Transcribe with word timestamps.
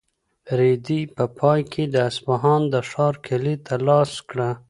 رېدي 0.59 1.01
په 1.15 1.23
پای 1.39 1.61
کې 1.71 1.83
د 1.93 1.95
اصفهان 2.09 2.61
د 2.73 2.75
ښار 2.89 3.15
کیلي 3.25 3.55
ترلاسه 3.67 4.19
کړه. 4.29 4.49